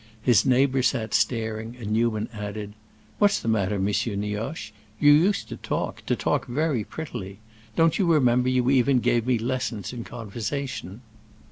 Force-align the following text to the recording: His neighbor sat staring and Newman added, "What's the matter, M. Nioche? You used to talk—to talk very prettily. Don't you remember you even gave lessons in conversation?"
His 0.23 0.47
neighbor 0.47 0.81
sat 0.81 1.13
staring 1.13 1.77
and 1.79 1.91
Newman 1.91 2.27
added, 2.33 2.73
"What's 3.19 3.39
the 3.39 3.47
matter, 3.47 3.75
M. 3.75 3.85
Nioche? 3.85 4.71
You 4.99 5.11
used 5.11 5.47
to 5.49 5.57
talk—to 5.57 6.15
talk 6.15 6.47
very 6.47 6.83
prettily. 6.83 7.37
Don't 7.75 7.99
you 7.99 8.11
remember 8.11 8.49
you 8.49 8.71
even 8.71 8.97
gave 8.97 9.27
lessons 9.27 9.93
in 9.93 10.03
conversation?" 10.03 11.01